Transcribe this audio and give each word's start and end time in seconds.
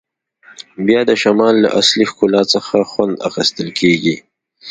بیا 0.85 1.01
د 1.09 1.11
شمال 1.21 1.55
له 1.63 1.69
اصلي 1.79 2.05
ښکلا 2.11 2.41
څخه 2.53 2.75
خوند 2.91 3.13
اخیستل 3.29 3.67
کیږي 3.79 4.15